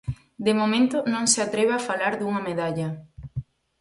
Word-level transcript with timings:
De 0.45 0.53
momento 0.59 0.97
non 1.13 1.25
se 1.31 1.39
atreve 1.45 1.73
a 1.75 1.85
falar 1.89 2.13
dunha 2.15 2.41
medalla. 2.49 2.89